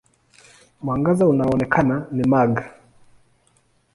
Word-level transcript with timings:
Mwangaza 0.83 1.27
unaoonekana 1.27 2.07
ni 2.11 2.23
mag. 2.23 2.63